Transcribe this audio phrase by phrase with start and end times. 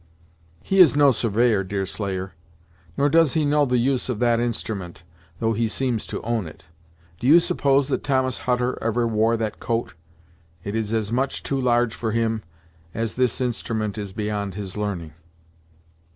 [0.63, 2.33] "He is no surveyor, Deerslayer,
[2.97, 5.03] nor does he know the use of that instrument,
[5.39, 6.65] though he seems to own it.
[7.19, 9.93] Do you suppose that Thomas Hutter ever wore that coat?
[10.63, 12.41] It is as much too large for him,
[12.95, 15.13] as this instrument is beyond his learning."